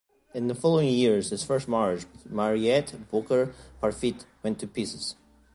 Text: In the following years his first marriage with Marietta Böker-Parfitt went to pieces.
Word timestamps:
In 0.33 0.47
the 0.47 0.55
following 0.55 0.87
years 0.89 1.29
his 1.29 1.43
first 1.43 1.67
marriage 1.67 2.07
with 2.11 2.31
Marietta 2.31 2.97
Böker-Parfitt 3.11 4.25
went 4.41 4.57
to 4.57 4.65
pieces. 4.65 5.15